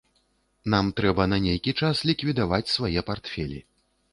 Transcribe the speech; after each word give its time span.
Нам 0.73 0.87
трэба 0.99 1.27
на 1.35 1.39
нейкі 1.45 1.71
час 1.81 2.03
ліквідаваць 2.11 2.73
свае 2.77 2.99
партфелі. 3.11 3.63